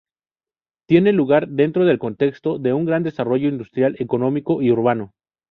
Tiene 0.89 1.11
lugar 1.13 1.47
dentro 1.47 1.85
del 1.85 1.99
contexto 1.99 2.57
de 2.57 2.73
un 2.73 2.85
gran 2.85 3.03
desarrollo 3.03 3.49
industrial, 3.49 3.95
económico 3.99 4.59
y 4.63 4.71
urbano. 4.71 5.13